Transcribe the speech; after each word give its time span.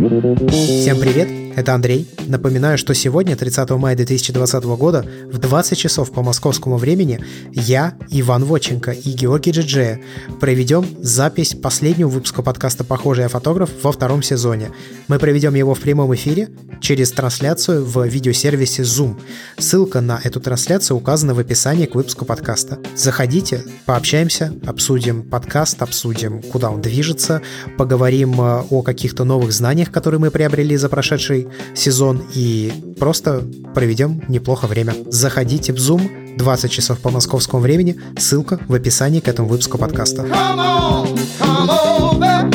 Всем 0.00 0.98
привет, 0.98 1.28
это 1.60 1.74
Андрей. 1.74 2.08
Напоминаю, 2.26 2.78
что 2.78 2.94
сегодня, 2.94 3.36
30 3.36 3.70
мая 3.70 3.94
2020 3.94 4.64
года, 4.64 5.06
в 5.30 5.38
20 5.38 5.78
часов 5.78 6.10
по 6.10 6.22
московскому 6.22 6.76
времени, 6.76 7.20
я, 7.52 7.94
Иван 8.08 8.44
Воченко 8.44 8.92
и 8.92 9.10
Георгий 9.12 9.52
Джиджея 9.52 10.00
проведем 10.40 10.86
запись 11.00 11.54
последнего 11.54 12.08
выпуска 12.08 12.42
подкаста 12.42 12.82
«Похожий 12.82 13.24
я 13.24 13.28
фотограф» 13.28 13.70
во 13.82 13.92
втором 13.92 14.22
сезоне. 14.22 14.70
Мы 15.08 15.18
проведем 15.18 15.54
его 15.54 15.74
в 15.74 15.80
прямом 15.80 16.14
эфире 16.14 16.48
через 16.80 17.12
трансляцию 17.12 17.84
в 17.84 18.06
видеосервисе 18.06 18.82
Zoom. 18.82 19.20
Ссылка 19.58 20.00
на 20.00 20.18
эту 20.22 20.40
трансляцию 20.40 20.96
указана 20.96 21.34
в 21.34 21.38
описании 21.38 21.86
к 21.86 21.94
выпуску 21.94 22.24
подкаста. 22.24 22.78
Заходите, 22.96 23.64
пообщаемся, 23.84 24.54
обсудим 24.66 25.22
подкаст, 25.22 25.82
обсудим, 25.82 26.40
куда 26.40 26.70
он 26.70 26.80
движется, 26.80 27.42
поговорим 27.76 28.40
э, 28.40 28.62
о 28.70 28.82
каких-то 28.82 29.24
новых 29.24 29.52
знаниях, 29.52 29.90
которые 29.90 30.20
мы 30.20 30.30
приобрели 30.30 30.76
за 30.76 30.88
прошедший 30.88 31.49
сезон 31.74 32.22
и 32.34 32.72
просто 32.98 33.44
проведем 33.74 34.22
неплохо 34.28 34.66
время. 34.66 34.94
Заходите 35.08 35.72
в 35.72 35.76
Zoom 35.76 36.36
20 36.36 36.70
часов 36.70 37.00
по 37.00 37.10
московскому 37.10 37.62
времени. 37.62 37.96
Ссылка 38.18 38.58
в 38.68 38.74
описании 38.74 39.20
к 39.20 39.28
этому 39.28 39.48
выпуску 39.48 39.78
подкаста. 39.78 40.22
Come 40.22 40.58
on, 40.58 41.18
come 41.38 41.70
over. 41.70 42.50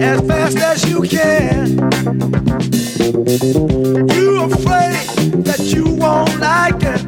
As 0.00 0.20
fast 0.26 0.58
as 0.58 0.84
you 0.88 1.02
can. 1.02 1.78
You 4.14 4.44
afraid 4.44 5.44
that 5.44 5.60
you 5.60 5.84
won't 5.84 6.38
like 6.40 6.82
it, 6.82 7.02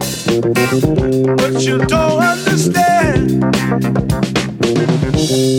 but 1.36 1.60
you 1.62 1.78
don't 1.78 2.22
understand. 2.22 3.42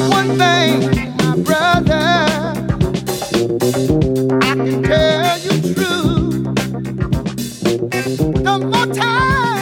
One 0.10 0.38
thing, 0.38 1.16
my 1.18 1.36
brother. 1.44 2.07
More 8.86 8.94
time 8.94 9.57